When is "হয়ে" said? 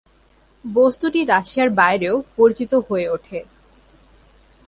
2.87-3.07